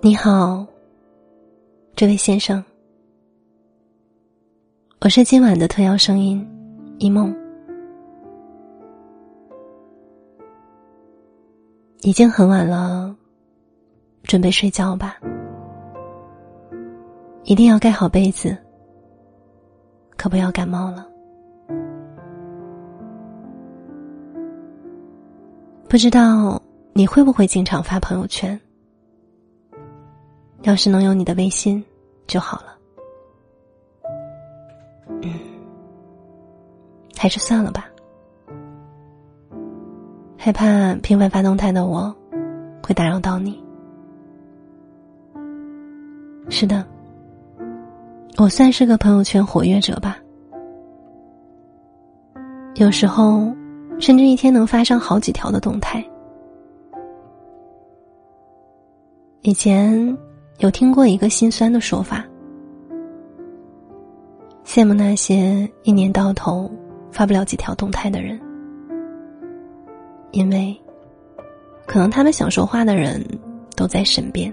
[0.00, 0.64] 你好，
[1.96, 2.62] 这位先生，
[5.00, 6.48] 我是今晚的特邀声音，
[6.98, 7.34] 一梦。
[12.02, 13.12] 已经很晚了，
[14.22, 15.18] 准备睡觉吧。
[17.42, 18.56] 一定要盖好被子，
[20.16, 21.04] 可不要感冒了。
[25.88, 26.62] 不知道
[26.92, 28.58] 你会不会经常发朋友圈？
[30.62, 31.82] 要是能有你的微信
[32.26, 32.78] 就好了。
[35.22, 35.32] 嗯，
[37.16, 37.88] 还是算了吧。
[40.36, 42.14] 害怕频繁发动态的我，
[42.82, 43.62] 会打扰到你。
[46.50, 46.84] 是的，
[48.36, 50.18] 我算是个朋友圈活跃者吧。
[52.74, 53.52] 有时候，
[53.98, 56.04] 甚至一天能发上好几条的动态。
[59.42, 60.16] 以前。
[60.58, 62.24] 有听过一个心酸的说法，
[64.64, 66.68] 羡慕那些一年到头
[67.12, 68.40] 发不了几条动态的人，
[70.32, 70.76] 因为
[71.86, 73.24] 可能他们想说话的人
[73.76, 74.52] 都在身边。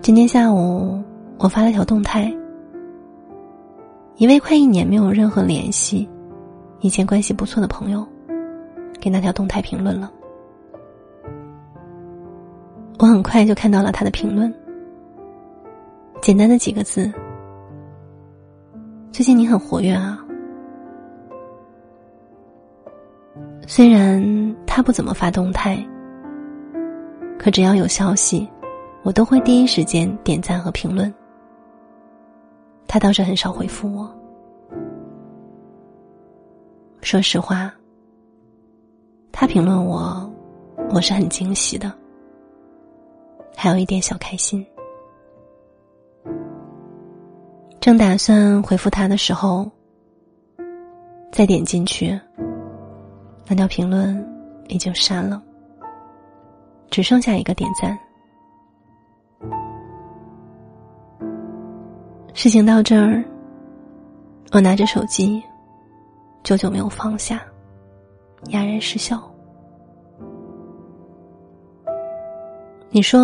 [0.00, 1.02] 今天下午
[1.38, 2.32] 我发了条动态，
[4.14, 6.08] 一位快一年没有任何联系、
[6.78, 8.06] 以前关系不错的朋友，
[9.00, 10.08] 给那条动态评论了。
[12.98, 14.52] 我很快就看到了他的评论，
[16.22, 17.12] 简单的几个字
[19.12, 20.18] ：“最近你很活跃啊。”
[23.68, 25.76] 虽然他不怎么发动态，
[27.38, 28.48] 可只要有消息，
[29.02, 31.12] 我都会第一时间点赞和评论。
[32.86, 34.10] 他倒是很少回复我。
[37.02, 37.70] 说实话，
[39.32, 40.30] 他评论我，
[40.90, 41.92] 我是很惊喜的。
[43.58, 44.64] 还有一点小开心。
[47.80, 49.68] 正打算回复他的时候，
[51.32, 52.20] 再点进去，
[53.46, 54.22] 那条评论
[54.68, 55.42] 已经删了，
[56.90, 57.98] 只剩下一个点赞。
[62.34, 63.24] 事情到这儿，
[64.52, 65.42] 我拿着手机，
[66.42, 67.42] 久久没有放下，
[68.48, 69.32] 哑然失笑。
[72.96, 73.20] 你说，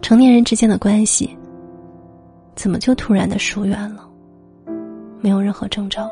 [0.00, 1.36] 成年人之间的关系，
[2.54, 4.08] 怎么就突然的疏远了？
[5.20, 6.08] 没有任何征兆。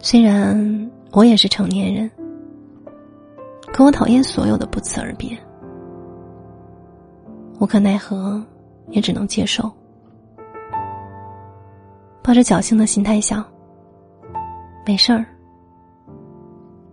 [0.00, 2.10] 虽然我也是成年人，
[3.72, 5.30] 可我讨厌所有的不辞而别。
[7.58, 8.38] 无可奈何，
[8.88, 9.62] 也只能接受。
[12.22, 13.42] 抱着侥幸的心态想，
[14.84, 15.24] 没事儿。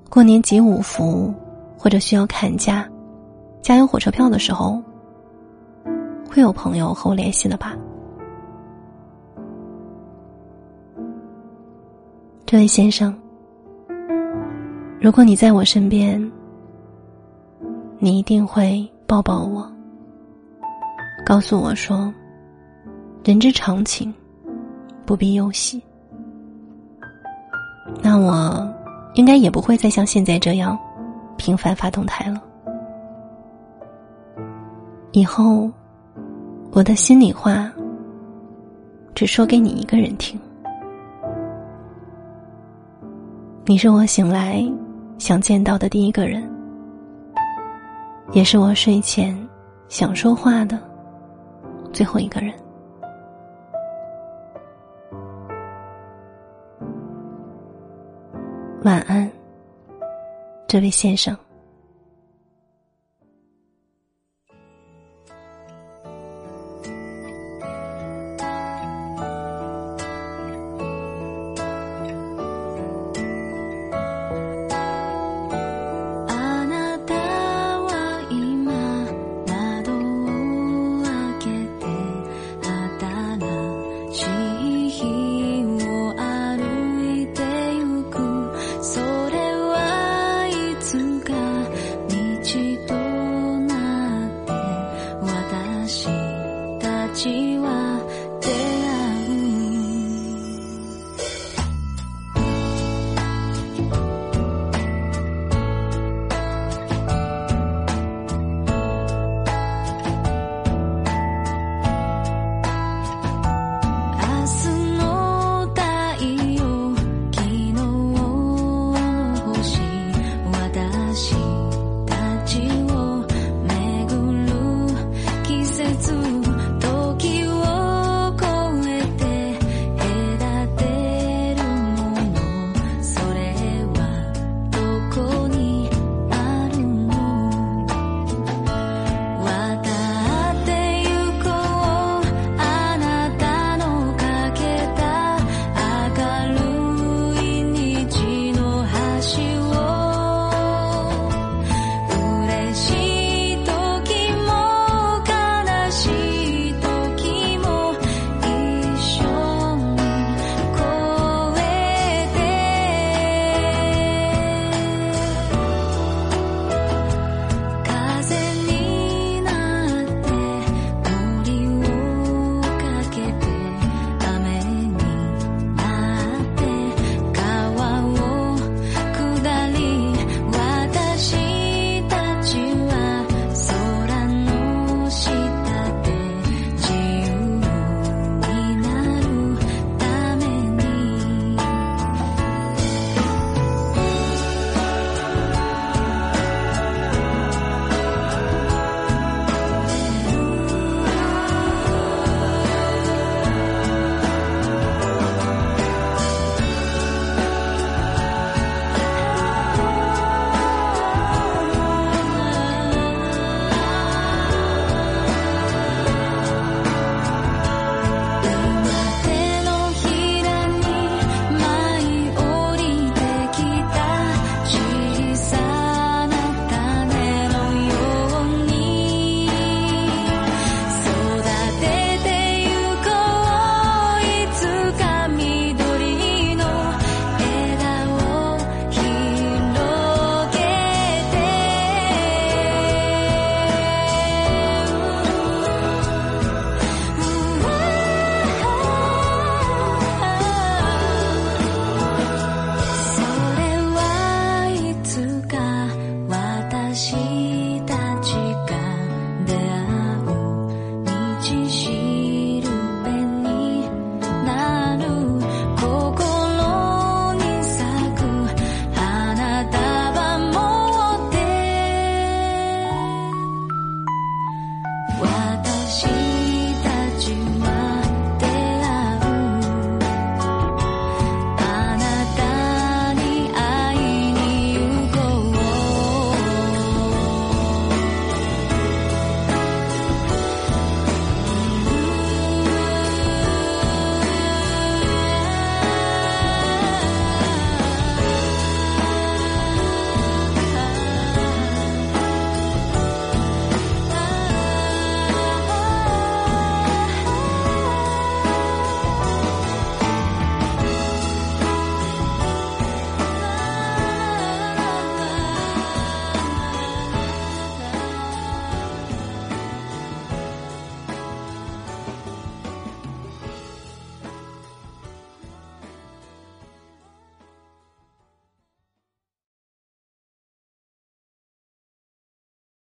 [0.09, 1.33] 过年集五福。
[1.79, 2.85] 或者需要砍价、
[3.62, 4.81] 加油火车票的时候，
[6.29, 7.73] 会有朋友和我联系的吧？
[12.45, 13.16] 这位先生，
[15.00, 16.19] 如果你在我身边，
[17.97, 19.72] 你一定会抱抱我，
[21.25, 22.13] 告诉我说
[23.23, 24.13] ：“人之常情，
[25.06, 25.81] 不必忧喜。”
[28.03, 28.68] 那我
[29.13, 30.78] 应该也不会再像现在这样。
[31.49, 32.39] 频繁发动态了，
[35.13, 35.67] 以后
[36.71, 37.71] 我的心里话
[39.15, 40.39] 只说给你一个人听。
[43.65, 44.63] 你是我醒来
[45.17, 46.47] 想见到的第一个人，
[48.31, 49.35] 也是我睡前
[49.88, 50.77] 想说话的
[51.91, 52.53] 最后一个人。
[58.83, 59.27] 晚安。
[60.69, 61.35] 这位先生。